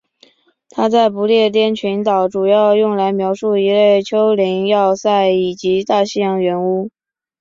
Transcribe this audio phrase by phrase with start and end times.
[0.69, 6.89] 它在不列颠群岛主要用来描述一类丘陵要塞以及大西洋圆屋。